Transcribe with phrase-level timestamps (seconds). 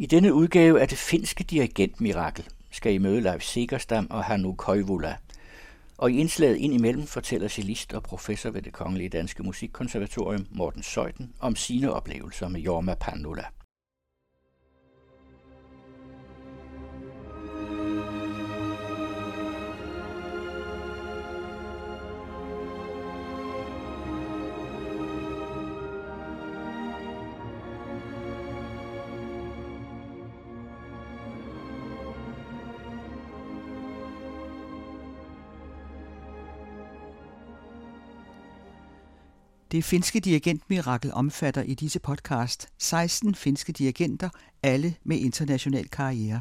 [0.00, 5.16] I denne udgave af det finske dirigentmirakel skal I møde Leif Segerstam og Hannu Koivula.
[5.96, 11.32] Og i indslaget indimellem fortæller cellist og professor ved det Kongelige Danske Musikkonservatorium Morten Søjden
[11.40, 13.44] om sine oplevelser med Jorma Pandula.
[39.70, 44.28] Det finske dirigentmirakel omfatter i disse podcast 16 finske dirigenter,
[44.62, 46.40] alle med international karriere.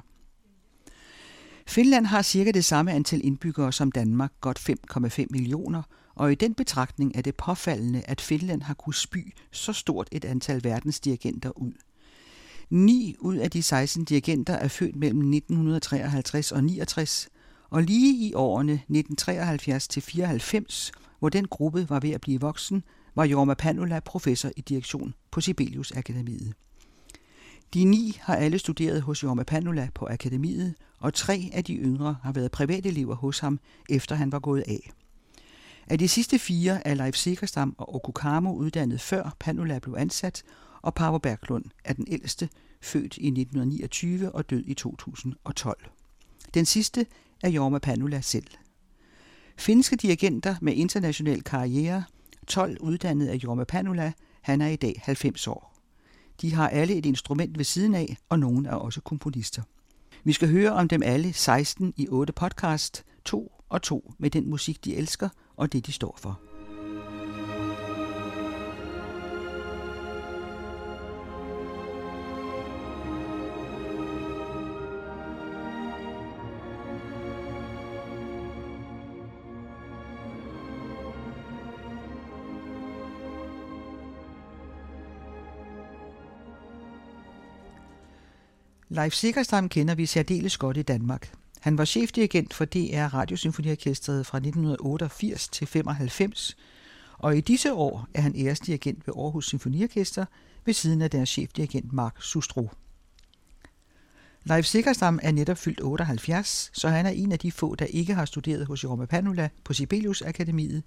[1.67, 5.81] Finland har cirka det samme antal indbyggere som Danmark, godt 5,5 millioner,
[6.15, 10.25] og i den betragtning er det påfaldende, at Finland har kunnet spy så stort et
[10.25, 11.73] antal verdensdirigenter ud.
[12.69, 17.29] 9 ud af de 16 dirigenter er født mellem 1953 og 69,
[17.69, 22.83] og lige i årene 1973 til 94, hvor den gruppe var ved at blive voksen,
[23.17, 26.53] var Jorma Panula professor i direktion på Sibelius Akademiet.
[27.73, 32.17] De ni har alle studeret hos Jorma Panula på akademiet, og tre af de yngre
[32.23, 34.91] har været privatelever hos ham, efter han var gået af.
[35.87, 40.43] Af de sidste fire er Leif Sikkerstam og Okukamo uddannet før Panula blev ansat,
[40.81, 42.49] og Pavo Berglund er den ældste,
[42.81, 45.89] født i 1929 og død i 2012.
[46.53, 47.05] Den sidste
[47.43, 48.47] er Jorma Panula selv.
[49.57, 52.03] Finske dirigenter med international karriere–
[52.47, 54.13] 12 uddannet af Jorma Panula.
[54.41, 55.73] Han er i dag 90 år.
[56.41, 59.61] De har alle et instrument ved siden af, og nogen er også komponister.
[60.23, 64.49] Vi skal høre om dem alle 16 i 8 podcast, to og to med den
[64.49, 66.46] musik, de elsker og det, de står for.
[88.89, 91.33] Leif Sikkerstam kender vi særdeles godt i Danmark.
[91.59, 96.57] Han var chefdirigent for DR Radiosymfoniorkestret fra 1988 til 95,
[97.17, 100.25] og i disse år er han æresdirigent ved Aarhus Symfoniorkester
[100.65, 102.69] ved siden af deres chefdirigent Mark Sustro.
[104.43, 108.13] Leif Sikkerstam er netop fyldt 78, så han er en af de få, der ikke
[108.13, 110.83] har studeret hos Jorma Panula på Sibelius Akademiet,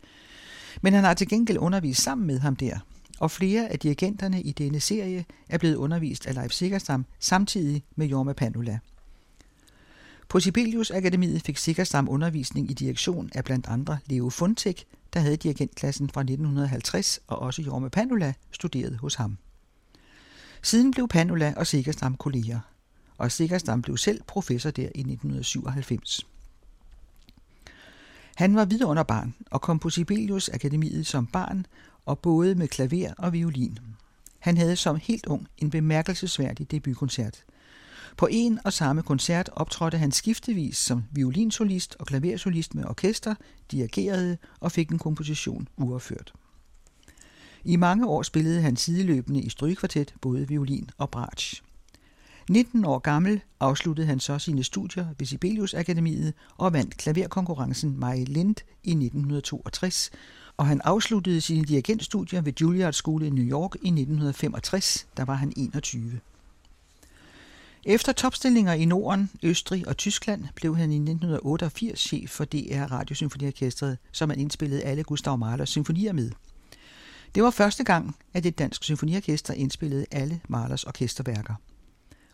[0.83, 2.79] men han har til gengæld undervist sammen med ham der–
[3.21, 8.07] og flere af dirigenterne i denne serie er blevet undervist af Leif Sikkerstam samtidig med
[8.07, 8.79] Jorma Panula.
[10.29, 15.37] På Sibelius Akademiet fik Sikkerstam undervisning i direktion af blandt andre Leo Funtek, der havde
[15.37, 19.39] dirigentklassen fra 1950, og også Jorma Panula studerede hos ham.
[20.63, 22.61] Siden blev Panula og Sikkerstam kolleger,
[23.19, 26.27] og Sikkerstam blev selv professor der i 1997.
[28.37, 31.67] Han var vidunderbarn og kom på Sibelius Akademiet som barn
[32.07, 33.79] og både med klaver og violin.
[34.39, 37.45] Han havde som helt ung en bemærkelsesværdig debutkoncert.
[38.17, 43.35] På en og samme koncert optrådte han skiftevis som violinsolist og klaversolist med orkester,
[43.71, 46.33] dirigerede og fik en komposition uafført.
[47.65, 51.63] I mange år spillede han sideløbende i strygekvartet, både violin og bratsch.
[52.51, 58.25] 19 år gammel afsluttede han så sine studier ved Sibelius Akademiet og vandt klaverkonkurrencen Mai
[58.25, 60.11] Lind i 1962,
[60.61, 65.35] og han afsluttede sine dirigentstudier ved Juilliard School i New York i 1965, der var
[65.35, 66.21] han 21.
[67.85, 73.99] Efter topstillinger i Norden, Østrig og Tyskland blev han i 1988 chef for DR Radiosymfoniorkestret,
[74.13, 76.31] som han indspillede alle Gustav Mahlers symfonier med.
[77.35, 81.55] Det var første gang, at et dansk symfoniorkester indspillede alle Mahlers orkesterværker.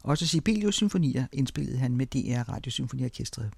[0.03, 3.51] Også Sibelius symfonier indspillede han med DR Radiosymfoniorkestret.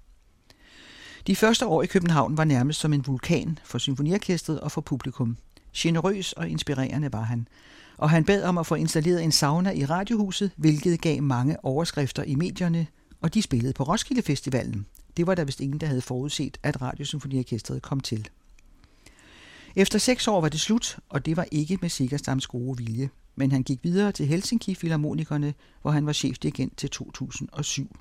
[1.27, 5.37] De første år i København var nærmest som en vulkan for symfoniorkestret og for publikum.
[5.75, 7.47] Generøs og inspirerende var han,
[7.97, 12.23] og han bad om at få installeret en sauna i radiohuset, hvilket gav mange overskrifter
[12.23, 12.87] i medierne,
[13.21, 14.85] og de spillede på Roskilde Festivalen.
[15.17, 18.29] Det var der vist ingen, der havde forudset, at Radiosymfoniorkestret kom til.
[19.75, 23.51] Efter seks år var det slut, og det var ikke med Sikkerstams gode vilje, men
[23.51, 27.95] han gik videre til Helsinki Filharmonikerne, hvor han var chefdirigent til 2007.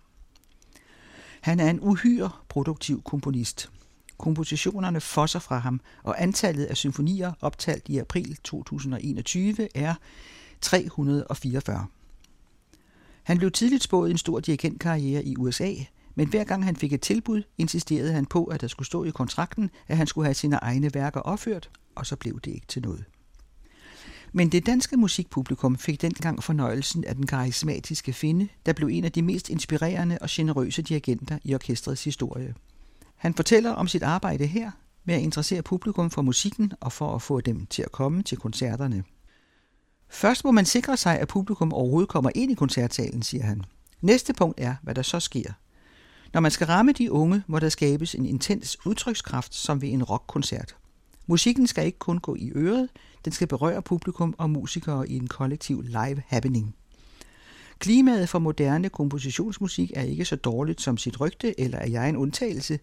[1.41, 3.71] Han er en uhyre produktiv komponist.
[4.19, 9.95] Kompositionerne fosser fra ham, og antallet af symfonier optalt i april 2021 er
[10.61, 11.87] 344.
[13.23, 15.73] Han blev tidligt spået en stor dirigentkarriere i USA,
[16.15, 19.11] men hver gang han fik et tilbud, insisterede han på, at der skulle stå i
[19.11, 22.83] kontrakten, at han skulle have sine egne værker opført, og så blev det ikke til
[22.83, 23.05] noget.
[24.33, 29.13] Men det danske musikpublikum fik dengang fornøjelsen af den karismatiske finde, der blev en af
[29.13, 32.55] de mest inspirerende og generøse dirigenter i orkestrets historie.
[33.17, 34.71] Han fortæller om sit arbejde her
[35.05, 38.39] med at interessere publikum for musikken og for at få dem til at komme til
[38.39, 39.05] koncerterne.
[40.09, 43.65] Først må man sikre sig, at publikum overhovedet kommer ind i koncertsalen, siger han.
[44.01, 45.53] Næste punkt er, hvad der så sker.
[46.33, 50.05] Når man skal ramme de unge, må der skabes en intens udtrykskraft, som ved en
[50.05, 50.77] rockkoncert.
[51.27, 52.89] Musikken skal ikke kun gå i øret,
[53.25, 56.75] den skal berøre publikum og musikere i en kollektiv live happening.
[57.79, 62.17] Klimaet for moderne kompositionsmusik er ikke så dårligt som sit rygte, eller er jeg en
[62.17, 62.79] undtagelse,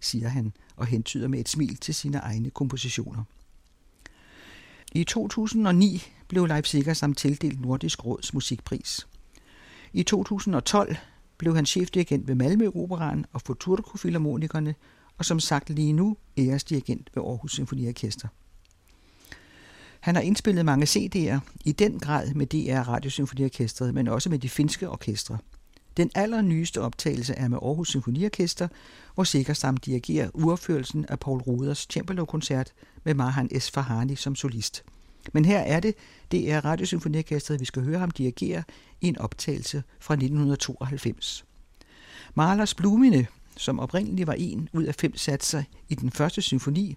[0.00, 3.24] siger han og hentyder med et smil til sine egne kompositioner.
[4.92, 9.06] I 2009 blev Leipziger samt tildelt Nordisk Råds musikpris.
[9.92, 10.96] I 2012
[11.38, 14.74] blev han chefdirigent ved Malmø Operaen og Futurco Philharmonikerne,
[15.18, 18.28] og som sagt lige nu æresdirigent ved Aarhus Symfoniorkester.
[20.04, 24.48] Han har indspillet mange CD'er, i den grad med DR Radiosymfoniorkestret, men også med de
[24.48, 25.38] finske orkestre.
[25.96, 28.68] Den allernyeste optagelse er med Aarhus Symfoniorkester,
[29.14, 32.72] hvor Sikkerstam dirigerer uopførelsen af Paul Ruders cembalo-koncert
[33.04, 33.70] med Mahan S.
[33.70, 34.84] Farhani som solist.
[35.32, 35.94] Men her er det
[36.32, 38.62] DR Radiosymfoniorkestret, vi skal høre ham dirigere
[39.00, 41.44] i en optagelse fra 1992.
[42.34, 46.96] Mahlers Blumine, som oprindeligt var en ud af fem satser i den første symfoni,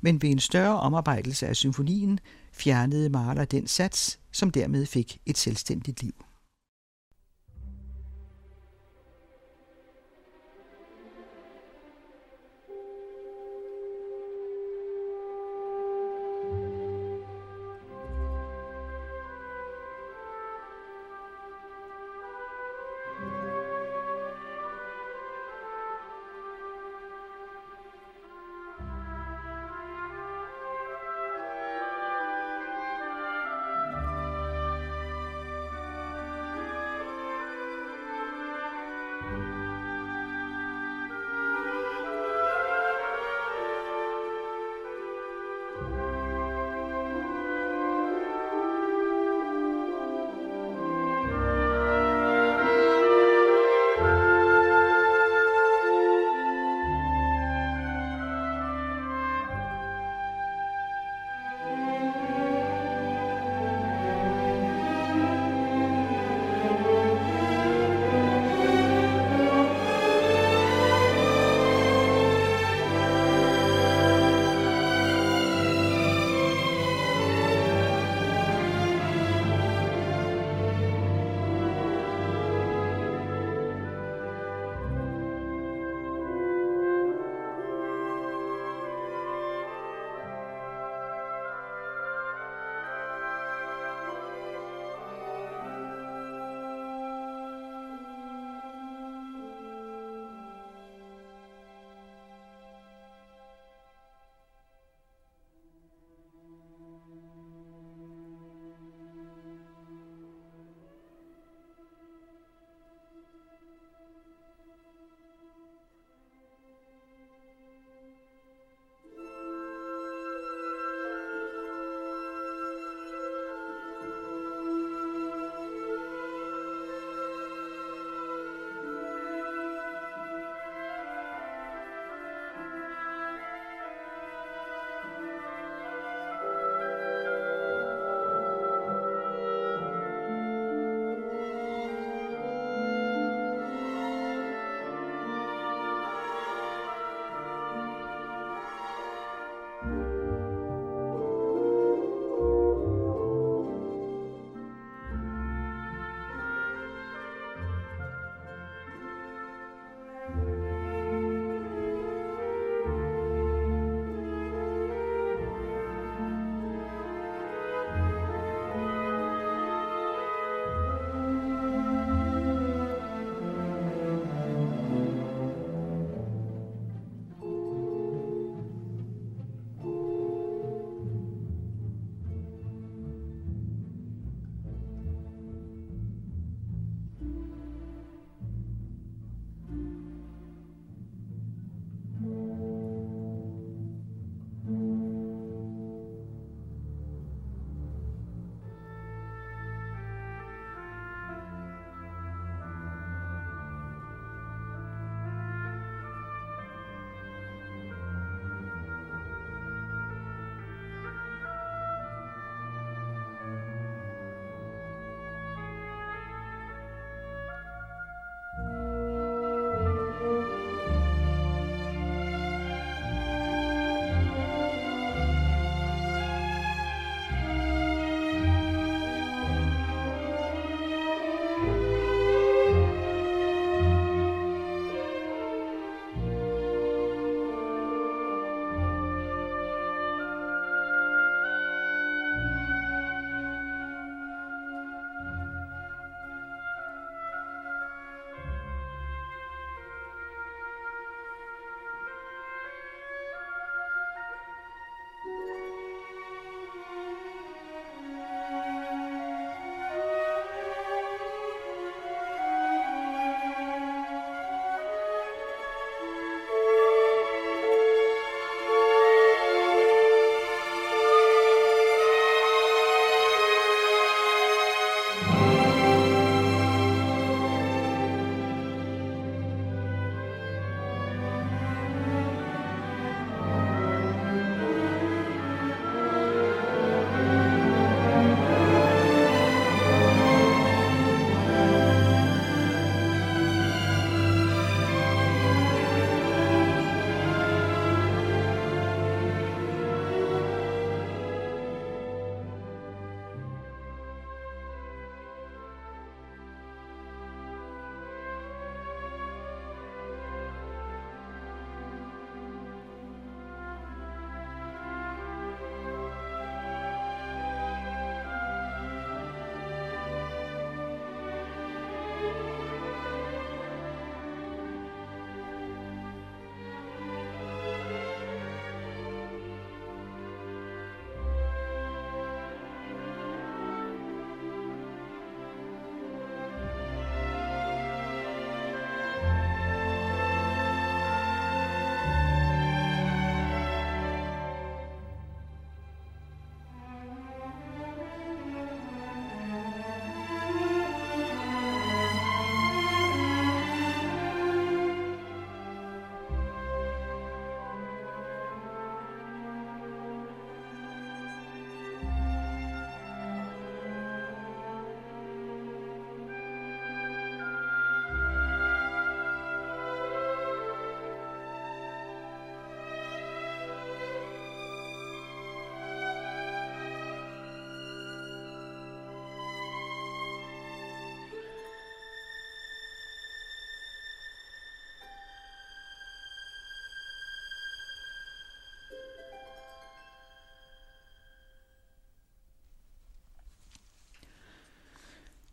[0.00, 2.20] men ved en større omarbejdelse af symfonien
[2.58, 6.27] fjernede Mahler den sats, som dermed fik et selvstændigt liv.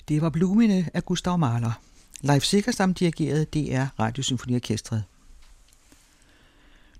[0.08, 1.82] Det var Blumine af Gustav Mahler.
[2.22, 5.04] Leif Sikkerstam dirigerede DR Radiosymfoniorkestret.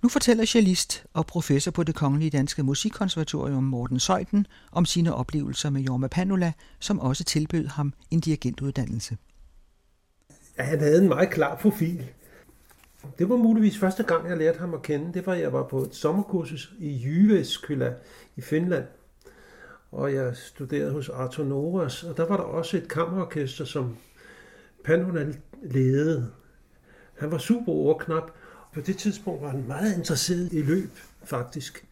[0.02, 5.70] Nu fortæller cellist og professor på det Kongelige Danske Musikkonservatorium Morten Søjden om sine oplevelser
[5.70, 9.16] med Jorma Panula, som også tilbød ham en dirigentuddannelse.
[10.58, 12.04] Ja, han havde en meget klar profil.
[13.18, 15.14] Det var muligvis første gang, jeg lærte ham at kende.
[15.14, 17.94] Det var, jeg var på et sommerkursus i Jyväskylä
[18.36, 18.84] i Finland.
[19.92, 23.96] Og jeg studerede hos Arthur Noras, og der var der også et kammerorkester, som
[24.84, 25.26] Panula
[25.62, 26.30] ledede.
[27.18, 28.30] Han var super ordknap,
[28.74, 30.90] på det tidspunkt var han meget interesseret i løb,
[31.24, 31.86] faktisk.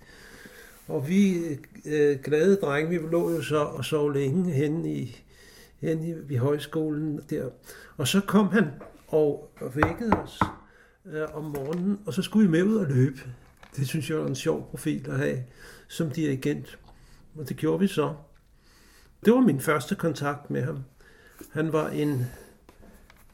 [0.89, 1.37] Og vi
[1.85, 5.25] øh, glade drenge, vi lå jo så og sov længe henne i,
[5.81, 7.51] henne i, i højskolen der.
[7.97, 8.65] Og så kom han
[9.09, 10.41] og vækkede os
[11.07, 13.21] øh, om morgenen, og så skulle vi med ud og løbe.
[13.77, 15.43] Det synes jeg var en sjov profil at have
[15.89, 16.79] som dirigent.
[17.39, 18.15] Og det gjorde vi så.
[19.25, 20.85] Det var min første kontakt med ham.
[21.51, 22.27] Han var en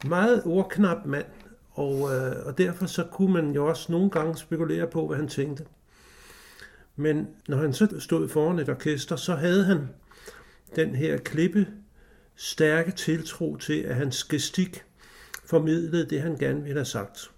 [0.07, 1.27] meget ordknap mand,
[1.71, 5.29] og, øh, og derfor så kunne man jo også nogle gange spekulere på, hvad han
[5.29, 5.65] tænkte.
[6.97, 9.89] Men når han så stod foran et orkester, så havde han
[10.77, 11.69] den her klippe
[12.37, 14.85] stærke tiltro til, at hans gestik
[15.45, 17.31] formidlede det, han gerne ville have sagt.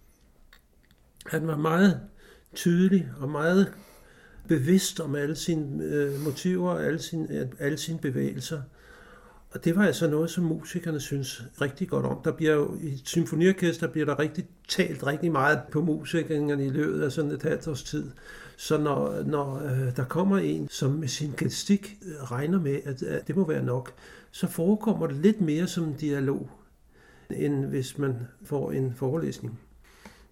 [1.26, 2.00] Han var meget
[2.54, 3.74] tydelig og meget
[4.48, 8.62] bevidst om alle sine øh, motiver og alle sine, øh, alle sine bevægelser.
[9.50, 12.20] Og det var altså noget, som musikerne synes rigtig godt om.
[12.24, 16.70] Der bliver jo, i et symfoniorkester bliver der rigtig talt rigtig meget på musikerne i
[16.70, 18.10] løbet af sådan et halvt års tid.
[18.56, 23.02] Så når, når øh, der kommer en, som med sin gestik øh, regner med, at,
[23.02, 23.92] at det må være nok,
[24.30, 26.50] så forekommer det lidt mere som en dialog,
[27.30, 29.60] end hvis man får en forelæsning.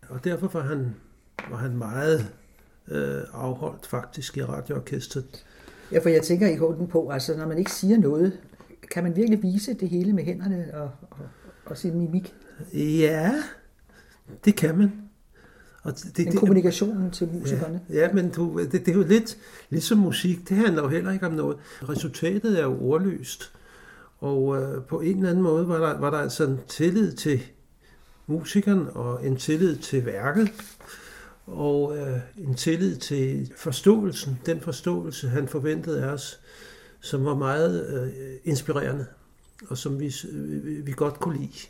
[0.09, 0.95] Og derfor var han,
[1.51, 2.33] var han meget
[2.91, 5.45] øh, afholdt faktisk i radioorkestret.
[5.93, 8.39] Ja, for jeg tænker i hånden på, altså når man ikke siger noget,
[8.91, 11.19] kan man virkelig vise det hele med hænderne og, og,
[11.67, 12.35] og sin mimik?
[12.75, 13.33] Ja,
[14.45, 14.93] det kan man.
[15.83, 17.81] Og det, det, kommunikationen til musikerne.
[17.91, 19.37] Ja, ja men du, det, det er jo lidt
[19.71, 20.49] ligesom musik.
[20.49, 21.57] Det handler jo heller ikke om noget.
[21.89, 23.53] Resultatet er jo ordløst.
[24.19, 27.43] Og øh, på en eller anden måde var der, var der altså en tillid til
[28.27, 30.53] musikeren og en tillid til værket
[31.51, 36.41] og øh, en tillid til forståelsen, den forståelse, han forventede af os
[37.01, 39.07] som var meget øh, inspirerende,
[39.69, 41.69] og som vi, vi, vi godt kunne lide.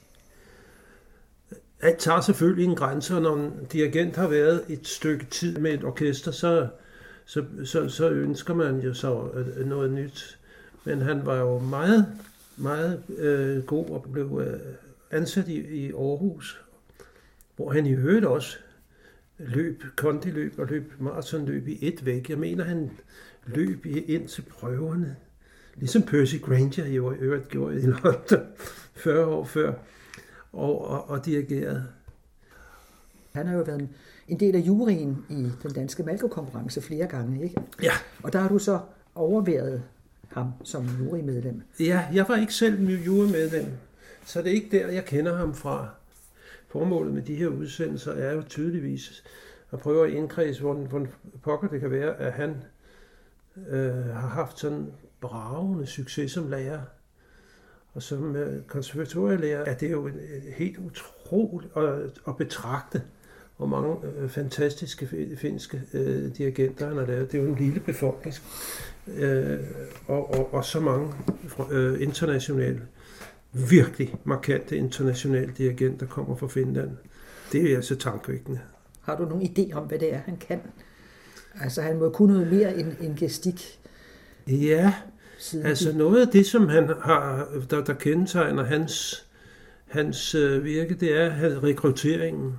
[1.81, 5.75] Alt tager selvfølgelig en grænse, og når en dirigent har været et stykke tid med
[5.75, 6.69] et orkester, så,
[7.25, 10.39] så, så, så ønsker man jo så øh, noget nyt.
[10.85, 12.07] Men han var jo meget,
[12.57, 14.61] meget øh, god og blev øh,
[15.11, 16.61] ansat i, i Aarhus,
[17.57, 18.59] hvor han i øvrigt også
[19.47, 22.31] løb kondiløb og løb maratonløb i et væk.
[22.31, 22.91] Jeg mener, han
[23.47, 25.17] løb ind til prøverne.
[25.75, 28.47] Ligesom Percy Granger i øvrigt gjorde i London
[29.05, 29.73] 40 år før,
[30.53, 31.87] og, og, og dirigerede.
[33.33, 33.89] Han har jo været
[34.29, 37.61] en del af juryen i den danske Malko-konkurrence flere gange, ikke?
[37.83, 37.93] Ja.
[38.23, 38.81] Og der har du så
[39.15, 39.83] overværet
[40.29, 41.63] ham som jurymedlem.
[41.81, 43.67] Ja, jeg var ikke selv jurymedlem,
[44.25, 45.89] så det er ikke der, jeg kender ham fra.
[46.71, 49.25] Formålet med de her udsendelser er jo tydeligvis
[49.73, 51.07] at prøve at indkredse, hvor, hvor
[51.43, 52.57] pokker det kan være, at han
[53.69, 54.87] øh, har haft sådan
[55.21, 56.81] bravende succes som lærer.
[57.95, 60.11] Og som øh, konservatorielærer er det jo
[60.57, 63.03] helt utroligt at, at betragte,
[63.57, 67.33] hvor mange øh, fantastiske finske øh, dirigenter han har lavet.
[67.33, 68.35] Det er jo en lille befolkning,
[69.17, 69.59] øh,
[70.07, 71.13] og, og, og så mange
[71.71, 72.81] øh, internationale,
[73.53, 76.91] virkelig markante internationale dirigenter kommer fra Finland.
[77.53, 78.61] Det er altså tankevækkende.
[79.01, 80.61] Har du nogen idé om, hvad det er, han kan?
[81.61, 83.81] Altså, han må kunne noget mere end, end gestik.
[84.47, 84.95] Ja,
[85.65, 89.27] altså noget af det, som han har, der, der kendetegner hans,
[89.87, 92.55] hans øh, virke, det er rekrutteringen.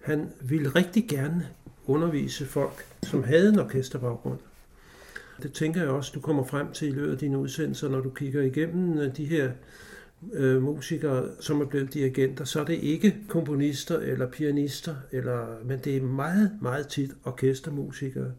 [0.00, 1.48] Han ville rigtig gerne
[1.86, 4.38] undervise folk, som havde en orkesterbaggrund.
[5.42, 8.10] Det tænker jeg også, du kommer frem til i løbet af dine udsendelser, når du
[8.10, 9.50] kigger igennem øh, de her
[10.32, 15.78] øh, musikere, som er blevet dirigenter, så er det ikke komponister eller pianister, eller, men
[15.78, 18.32] det er meget, meget tit orkestermusikere,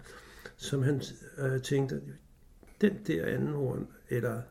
[0.58, 1.02] som han
[1.38, 2.02] øh, tænkte,
[2.82, 4.41] den der anden horn, eller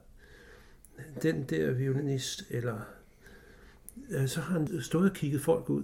[1.23, 2.81] den der violinist, eller
[4.11, 5.83] øh, så har han stået og kigget folk ud,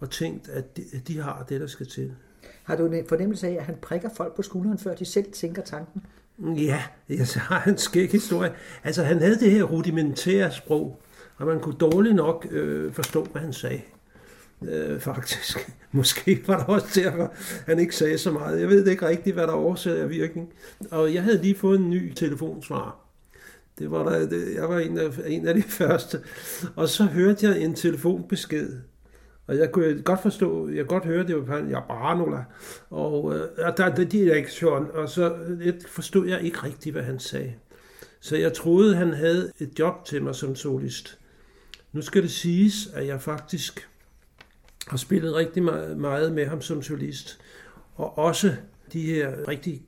[0.00, 2.14] og tænkt, at de, at de har det, der skal til.
[2.62, 5.62] Har du en fornemmelse af, at han prikker folk på skulderen, før de selv tænker
[5.62, 6.06] tanken?
[6.42, 8.52] Ja, ja så har han en skæg historie.
[8.84, 11.02] Altså, han havde det her rudimentære sprog,
[11.36, 13.80] og man kunne dårligt nok øh, forstå, hvad han sagde.
[14.62, 15.58] Øh, faktisk.
[15.92, 17.32] Måske var der også derfor,
[17.66, 18.60] han ikke sagde så meget.
[18.60, 20.52] Jeg ved ikke rigtigt, hvad der årsager virkning.
[20.90, 22.96] Og jeg havde lige fået en ny telefonsvar
[23.78, 26.20] Det var der, det, jeg var en af, en af de første.
[26.76, 28.72] Og så hørte jeg en telefonbesked.
[29.46, 32.44] Og jeg kunne godt forstå, jeg godt høre, det var ja, Baranola.
[32.90, 33.40] Og øh,
[33.76, 37.54] der er direktion, og så det forstod jeg ikke rigtigt, hvad han sagde.
[38.20, 41.18] Så jeg troede, han havde et job til mig som solist.
[41.92, 43.88] Nu skal det siges, at jeg faktisk
[44.86, 45.62] har spillet rigtig
[45.96, 47.40] meget med ham som solist.
[47.94, 48.54] Og også
[48.92, 49.82] de her rigtig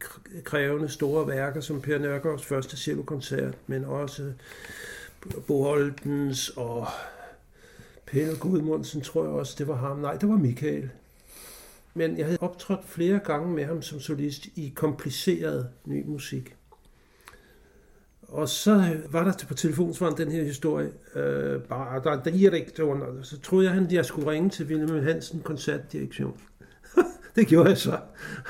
[0.44, 4.32] krævende store værker, som Per Nørgaards første cellokoncert, men også
[5.46, 6.86] Boholtens og
[8.14, 9.98] Pelle Gudmundsen, tror jeg også, det var ham.
[9.98, 10.90] Nej, det var Michael.
[11.94, 16.56] Men jeg havde optrådt flere gange med ham som solist i kompliceret ny musik.
[18.22, 23.24] Og så øh, var der på telefonsvaren den her historie, øh, bare der er direktoren,
[23.24, 26.40] så troede jeg, at jeg skulle ringe til Wilhelm Hansen koncertdirektion.
[27.36, 27.98] det gjorde jeg så.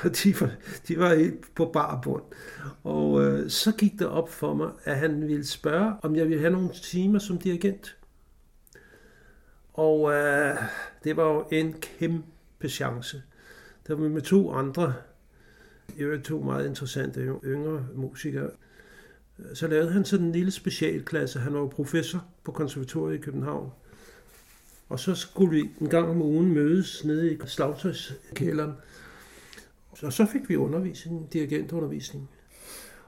[0.03, 0.51] Og de var,
[0.87, 2.23] de var helt på barbund.
[2.83, 6.39] Og øh, så gik det op for mig, at han ville spørge, om jeg ville
[6.39, 7.95] have nogle timer som dirigent.
[9.75, 10.57] Og øh,
[11.03, 13.23] det var jo en kæmpe chance.
[13.87, 14.93] Der var med to andre,
[15.97, 18.49] jeg to meget interessante yngre musikere.
[19.53, 21.39] Så lavede han sådan en lille specialklasse.
[21.39, 23.71] Han var jo professor på konservatoriet i København.
[24.89, 28.73] Og så skulle vi en gang om ugen mødes nede i slagtøjskælderen.
[29.89, 32.29] Og så fik vi undervisning, dirigentundervisning.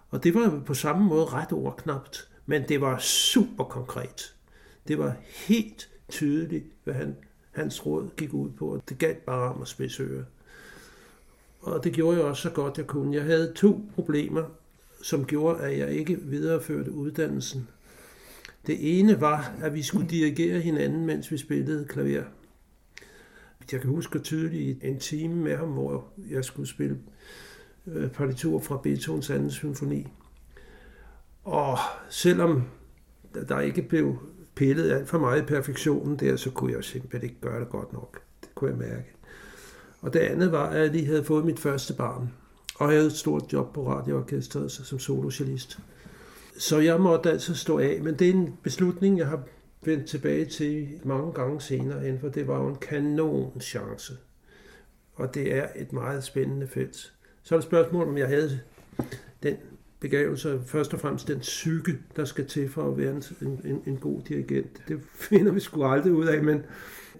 [0.09, 4.35] Og det var på samme måde ret ordknapt, men det var super konkret.
[4.87, 5.15] Det var
[5.47, 7.15] helt tydeligt, hvad han,
[7.51, 10.25] hans råd gik ud på, og det galt bare om at spidse øre.
[11.59, 13.15] Og det gjorde jeg også så godt jeg kunne.
[13.15, 14.43] Jeg havde to problemer,
[15.01, 17.67] som gjorde, at jeg ikke videreførte uddannelsen.
[18.67, 22.23] Det ene var, at vi skulle dirigere hinanden, mens vi spillede klaver.
[23.71, 26.97] Jeg kan huske tydeligt en time med ham, hvor jeg skulle spille
[27.87, 30.07] øh, partitur fra Beethovens anden symfoni.
[31.43, 31.77] Og
[32.09, 32.63] selvom
[33.47, 34.17] der ikke blev
[34.57, 37.93] pillede alt for meget i perfektionen der, så kunne jeg simpelthen ikke gøre det godt
[37.93, 38.21] nok.
[38.41, 39.13] Det kunne jeg mærke.
[40.01, 42.31] Og det andet var, at jeg lige havde fået mit første barn,
[42.75, 45.79] og havde et stort job på radioorkestret som solocellist.
[46.57, 49.43] Så jeg måtte altså stå af, men det er en beslutning, jeg har
[49.85, 54.13] vendt tilbage til mange gange senere, for det var jo en kanon chance.
[55.15, 57.13] Og det er et meget spændende felt.
[57.43, 58.59] Så er det spørgsmål, om jeg havde
[59.43, 59.55] den
[59.99, 63.23] begavelse, først og fremmest den psyke, der skal til for at være en,
[63.65, 64.81] en, en god dirigent.
[64.87, 66.61] Det finder vi sgu aldrig ud af, men,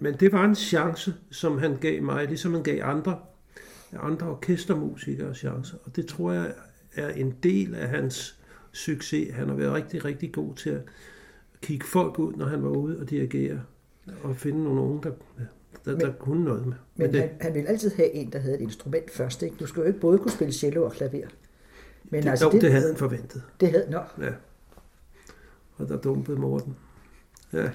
[0.00, 3.18] men det var en chance, som han gav mig, ligesom han gav andre,
[3.92, 5.76] andre orkestermusikere chancer.
[5.84, 6.52] Og det tror jeg
[6.94, 8.38] er en del af hans
[8.72, 9.34] succes.
[9.34, 10.80] Han har været rigtig, rigtig god til at
[11.62, 13.60] kigge folk ud, når han var ude og dirigere,
[14.22, 15.12] og finde nogle unge, der,
[15.84, 16.76] der, men, der kunne noget med.
[16.96, 19.42] Men, men han, han ville altid have en, der havde et instrument først.
[19.42, 19.56] Ikke?
[19.60, 21.26] Du skulle jo ikke både kunne spille cello og klaver.
[22.10, 23.42] Men det, altså, jo, det, det havde han forventet.
[23.60, 24.00] Det havde, nå.
[24.20, 24.30] Ja.
[25.76, 26.76] Og der dumpede Morten.
[27.52, 27.70] Ja.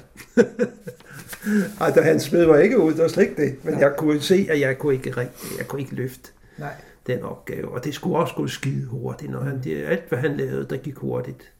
[1.81, 3.65] Ej, da han smed mig ikke ud, det var slet ikke det.
[3.65, 3.81] Men Nej.
[3.81, 6.31] jeg kunne se, at jeg kunne ikke, jeg kunne ikke løfte.
[6.57, 6.73] Nej
[7.07, 7.69] den opgave.
[7.69, 10.77] Og det skulle også gå skide hurtigt, når han, det, alt hvad han lavede, der
[10.77, 11.53] gik hurtigt.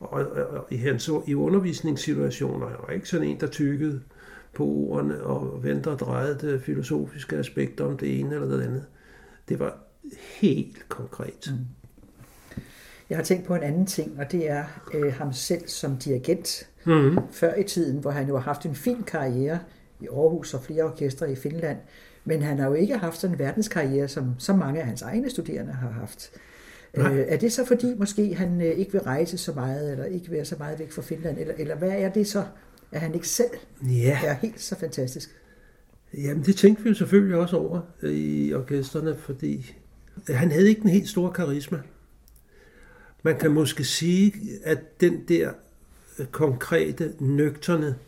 [0.00, 4.00] Og, og, og i, hans, i undervisningssituationer, han var ikke sådan en, der tykkede
[4.54, 8.84] på ordene og venter og drejede det filosofiske aspekter om det ene eller det andet.
[9.48, 9.78] Det var
[10.40, 11.50] helt konkret.
[11.50, 11.58] Mm.
[13.10, 14.64] Jeg har tænkt på en anden ting, og det er
[14.94, 16.68] øh, ham selv som dirigent.
[16.86, 17.18] Mm.
[17.30, 19.58] Før i tiden, hvor han jo har haft en fin karriere
[20.00, 21.78] i Aarhus og flere orkestre i Finland,
[22.24, 25.30] men han har jo ikke haft sådan en verdenskarriere, som så mange af hans egne
[25.30, 26.30] studerende har haft.
[26.96, 27.12] Nej.
[27.12, 30.30] Øh, er det så fordi måske han øh, ikke vil rejse så meget, eller ikke
[30.30, 32.44] være så meget væk fra Finland, eller, eller hvad er det så,
[32.92, 33.50] at han ikke selv
[33.82, 34.18] ja.
[34.24, 35.30] er helt så fantastisk?
[36.14, 39.74] Jamen det tænkte vi jo selvfølgelig også over øh, i orkesterne, fordi
[40.28, 41.78] han havde ikke en helt stor karisma.
[43.26, 44.34] Man kan måske sige,
[44.64, 45.52] at den der
[46.18, 47.98] øh, konkrete, nøgterne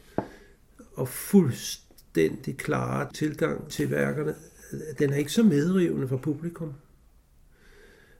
[0.95, 4.35] og fuldstændig klare tilgang til værkerne,
[4.99, 6.73] den er ikke så medrivende for publikum.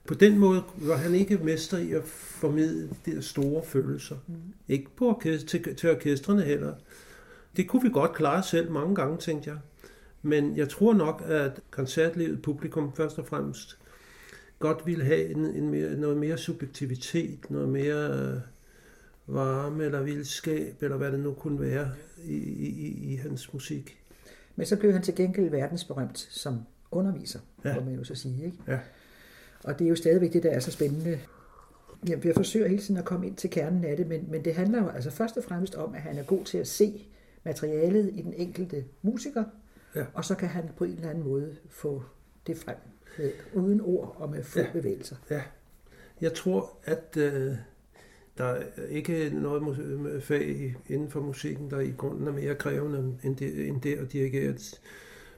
[0.07, 4.15] På den måde var han ikke mester i at formidle de der store følelser.
[4.27, 4.35] Mm.
[4.67, 6.73] Ikke på orkester, til, til orkestrene heller.
[7.57, 9.57] Det kunne vi godt klare selv mange gange, tænkte jeg.
[10.21, 13.77] Men jeg tror nok, at koncertlivet publikum først og fremmest
[14.59, 18.39] godt ville have en, en mere, noget mere subjektivitet, noget mere øh,
[19.27, 21.91] varme eller vildskab, eller hvad det nu kunne være
[22.23, 23.97] i, i, i hans musik.
[24.55, 26.59] Men så blev han til gengæld verdensberømt som
[26.91, 27.75] underviser, ja.
[27.75, 28.45] må man jo så sige.
[28.45, 28.57] Ikke?
[28.67, 28.79] Ja.
[29.63, 31.19] Og det er jo stadigvæk det, der er så spændende.
[32.07, 34.55] Jeg, jeg forsøger hele tiden at komme ind til kernen af det, men, men det
[34.55, 37.07] handler jo altså først og fremmest om, at han er god til at se
[37.43, 39.43] materialet i den enkelte musiker,
[39.95, 40.05] ja.
[40.13, 42.03] og så kan han på en eller anden måde få
[42.47, 42.75] det frem
[43.17, 44.71] med, uden ord og med få ja.
[44.73, 45.15] bevægelser.
[45.29, 45.41] Ja.
[46.21, 47.55] Jeg tror, at øh,
[48.37, 53.37] Der er ikke noget fag inden for musikken, der i grunden er mere krævende end
[53.37, 54.81] det, end det at dirigere et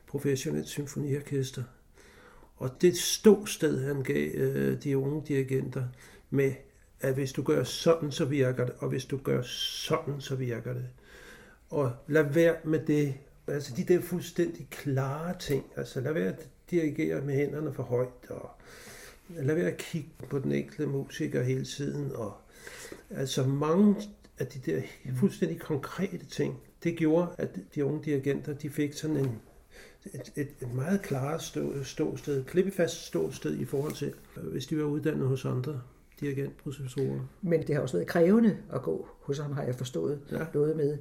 [0.07, 1.63] professionelt symfoniorkester.
[2.57, 5.83] Og det ståsted, han gav øh, de unge dirigenter
[6.29, 6.53] med,
[7.01, 10.73] at hvis du gør sådan, så virker det, og hvis du gør sådan, så virker
[10.73, 10.85] det.
[11.69, 13.13] Og lad være med det,
[13.47, 16.35] altså de der fuldstændig klare ting, altså lad være
[16.71, 18.49] dirigere med hænderne for højt, og
[19.29, 22.33] lad være at kigge på den enkelte musiker hele tiden, og
[23.09, 23.95] altså mange
[24.39, 24.81] af de der
[25.19, 29.41] fuldstændig konkrete ting, det gjorde, at de unge dirigenter, de fik sådan en,
[30.05, 34.83] et, et, et meget klart stå, ståsted, klippefast ståsted i forhold til, hvis de var
[34.83, 35.81] uddannet hos andre
[36.19, 37.19] dirigentprofessorer.
[37.41, 40.19] Men det har også været krævende at gå hos ham, har jeg forstået.
[40.31, 40.45] Ja.
[40.53, 40.97] Noget med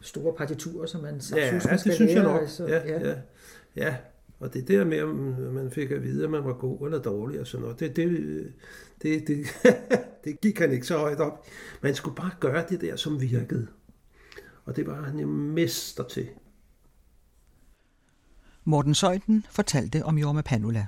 [0.00, 2.40] store partiturer, som man ja, synes, man det synes jeg nok.
[2.40, 3.08] Altså, ja, ja.
[3.08, 3.16] Ja.
[3.76, 3.96] ja,
[4.40, 5.14] og det der med, om
[5.54, 8.52] man fik at vide, at man var god eller dårlig og sådan noget, det, det,
[9.02, 9.46] det, det,
[10.24, 11.46] det gik han ikke så højt op.
[11.82, 13.66] Man skulle bare gøre det der, som virkede.
[14.64, 16.28] Og det var han jo mester til.
[18.64, 20.86] Morten Søjden fortalte om Jorma Panula.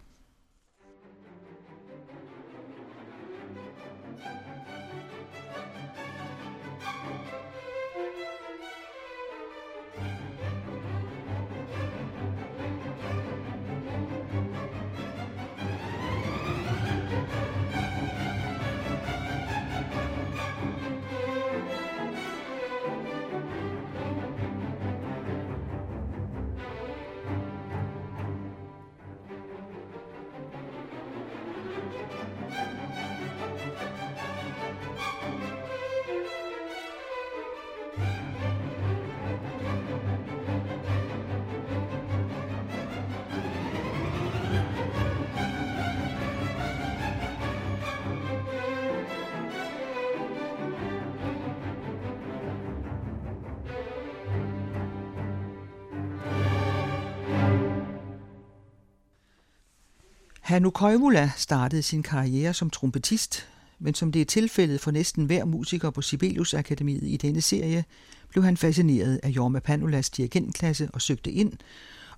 [60.53, 65.45] Hannu Koivula startede sin karriere som trompetist, men som det er tilfældet for næsten hver
[65.45, 67.85] musiker på Sibelius Akademiet i denne serie,
[68.29, 71.53] blev han fascineret af Jorma Panulas dirigentklasse og søgte ind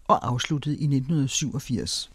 [0.05, 2.11] og afsluttede i 1987.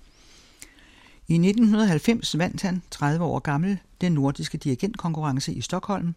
[1.28, 6.16] I 1990 vandt han, 30 år gammel, den nordiske dirigentkonkurrence i Stockholm,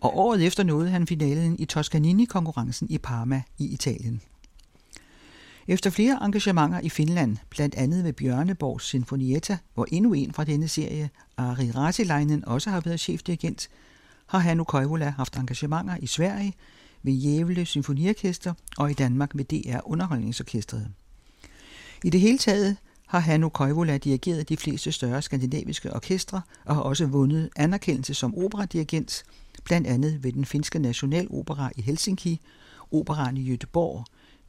[0.00, 4.22] og året efter nåede han finalen i Toscanini-konkurrencen i Parma i Italien.
[5.68, 10.68] Efter flere engagementer i Finland, blandt andet ved Bjørneborgs Sinfonietta, hvor endnu en fra denne
[10.68, 13.68] serie, Ari Rasilainen, også har været chefdirigent,
[14.26, 16.54] har Hannu Koivula haft engagementer i Sverige,
[17.02, 20.88] ved Jævle Symfoniorkester og i Danmark med DR Underholdningsorkestret.
[22.04, 26.82] I det hele taget har Hannu Koivula dirigeret de fleste større skandinaviske orkestre og har
[26.82, 29.24] også vundet anerkendelse som operadirigent,
[29.64, 32.40] blandt andet ved den finske Nationalopera i Helsinki,
[32.90, 34.04] operaen i Göteborg,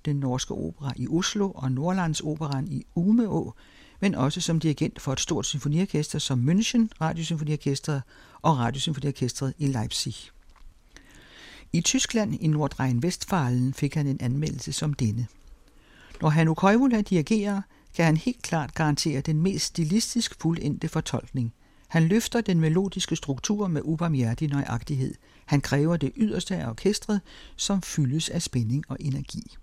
[0.05, 3.53] den norske opera i Oslo og Nordlandsoperan i Umeå,
[3.99, 8.01] men også som dirigent for et stort symfoniorkester som München Radiosymfoniorkestret
[8.41, 10.15] og Radiosymfoniorkestret i Leipzig.
[11.73, 15.27] I Tyskland i Nordrhein-Westfalen fik han en anmeldelse som denne.
[16.21, 17.61] Når Hanno Koivula dirigerer,
[17.95, 21.53] kan han helt klart garantere den mest stilistisk fuldendte fortolkning.
[21.87, 25.15] Han løfter den melodiske struktur med ubarmhjertig nøjagtighed.
[25.45, 27.21] Han kræver det yderste af orkestret,
[27.55, 29.57] som fyldes af spænding og energi.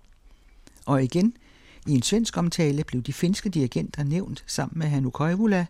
[0.91, 1.33] Og igen,
[1.87, 5.65] i en svensk omtale blev de finske dirigenter nævnt sammen med Hannu Koivula,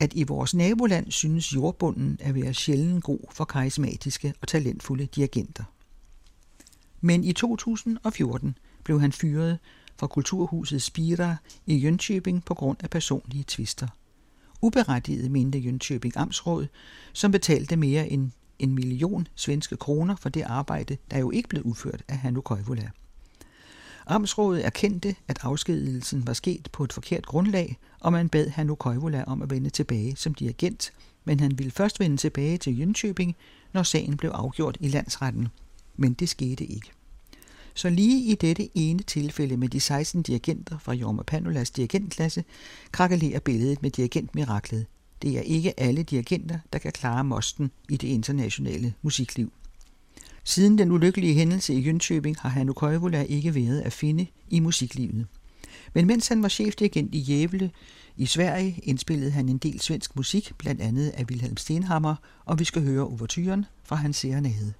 [0.00, 5.64] at i vores naboland synes jordbunden at være sjældent god for karismatiske og talentfulde dirigenter.
[7.00, 9.58] Men i 2014 blev han fyret
[9.98, 13.88] fra Kulturhuset Spira i Jönköping på grund af personlige tvister.
[14.62, 16.66] Uberettiget mente Jönköping Amtsråd,
[17.12, 21.62] som betalte mere end en million svenske kroner for det arbejde, der jo ikke blev
[21.62, 22.90] udført af Hannu Koivula.
[24.06, 29.24] Amtsrådet erkendte, at afskedigelsen var sket på et forkert grundlag, og man bad Hannu Koivula
[29.26, 30.92] om at vende tilbage som dirigent,
[31.24, 33.32] men han ville først vende tilbage til Jönköping,
[33.72, 35.48] når sagen blev afgjort i landsretten.
[35.96, 36.90] Men det skete ikke.
[37.74, 42.44] Så lige i dette ene tilfælde med de 16 dirigenter fra Jorma Panulas dirigentklasse,
[42.92, 44.86] krakelerer billedet med dirigentmiraklet.
[45.22, 49.52] Det er ikke alle dirigenter, der kan klare mosten i det internationale musikliv.
[50.48, 55.26] Siden den ulykkelige hændelse i Jönköping har Hannu Koivula ikke været at finde i musiklivet.
[55.94, 57.70] Men mens han var chefdirigent i Jævle
[58.16, 62.64] i Sverige, indspillede han en del svensk musik, blandt andet af Wilhelm Stenhammer, og vi
[62.64, 64.72] skal høre overturen fra hans serenade.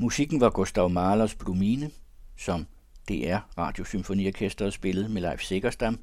[0.00, 1.90] Musikken var Gustav Mahlers Blumine,
[2.36, 2.66] som
[3.08, 5.98] DR Radiosymfoniorkestret spillede med Leif Sikkerstam,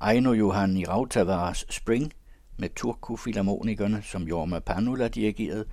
[0.00, 2.12] Aino Johanni Rautavaras Spring
[2.56, 5.64] med Turku Filharmonikerne, som Jorma Panula dirigerede,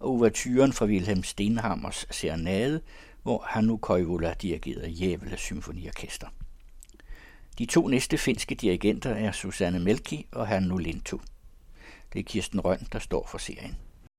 [0.00, 2.80] og overturen fra Wilhelm Stenhammers Serenade,
[3.22, 6.26] hvor Hannu Koivula dirigerede Jævle Symfoniorkester.
[7.58, 11.18] De to næste finske dirigenter er Susanne Melki og Hannu Lintu.
[12.12, 13.76] Det er Kirsten Røn, der står for serien.